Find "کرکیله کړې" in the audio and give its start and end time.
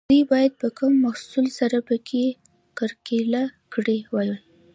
2.77-3.97